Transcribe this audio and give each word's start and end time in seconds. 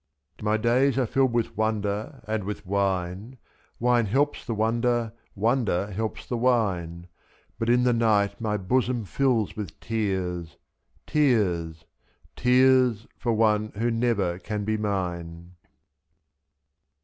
My 0.41 0.57
days 0.57 0.97
are 0.97 1.05
filled 1.05 1.31
with 1.31 1.55
wonder 1.55 2.23
and 2.27 2.43
with 2.43 2.65
wine, 2.65 3.37
(Wine 3.79 4.07
helps 4.07 4.43
the 4.43 4.55
wonder, 4.55 5.13
wonder 5.35 5.91
helps 5.91 6.25
the 6.25 6.37
wine,) 6.37 7.05
/S^.But 7.53 7.69
in 7.71 7.83
the 7.83 7.93
night 7.93 8.41
my 8.41 8.57
bosom 8.57 9.05
fills 9.05 9.55
with 9.55 9.79
tears— 9.79 10.57
Tears, 11.05 11.85
tears, 12.35 13.05
for 13.19 13.33
one 13.33 13.73
who 13.77 13.91
never 13.91 14.39
can 14.39 14.65
be 14.65 14.75
mine. 14.75 15.51